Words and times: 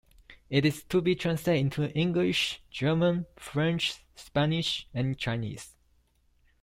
It 0.49 0.65
is 0.65 0.81
to 0.85 0.99
be 0.99 1.13
translated 1.13 1.61
into 1.61 1.93
English, 1.95 2.63
German, 2.71 3.27
French, 3.35 4.01
Spanish, 4.15 4.87
and 4.95 5.15
Chinese. 5.15 5.75